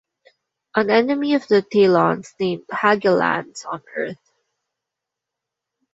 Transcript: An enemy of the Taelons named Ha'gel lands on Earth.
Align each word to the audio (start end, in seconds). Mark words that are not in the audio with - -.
An 0.75 0.89
enemy 0.89 1.35
of 1.35 1.47
the 1.47 1.61
Taelons 1.61 2.33
named 2.39 2.63
Ha'gel 2.71 3.17
lands 3.17 3.65
on 3.65 3.83
Earth. 3.95 4.31